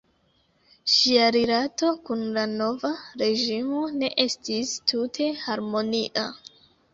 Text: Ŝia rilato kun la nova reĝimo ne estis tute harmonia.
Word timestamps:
Ŝia 0.93 1.25
rilato 1.35 1.89
kun 2.07 2.23
la 2.37 2.45
nova 2.53 2.91
reĝimo 3.23 3.83
ne 3.99 4.11
estis 4.25 4.73
tute 4.93 5.29
harmonia. 5.45 6.27